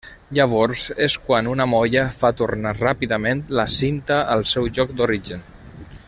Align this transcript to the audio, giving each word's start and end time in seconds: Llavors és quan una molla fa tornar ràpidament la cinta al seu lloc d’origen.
Llavors 0.35 0.85
és 1.07 1.17
quan 1.27 1.49
una 1.51 1.67
molla 1.73 2.05
fa 2.23 2.31
tornar 2.41 2.71
ràpidament 2.79 3.43
la 3.59 3.67
cinta 3.77 4.17
al 4.37 4.45
seu 4.53 4.71
lloc 4.79 4.99
d’origen. 5.03 5.45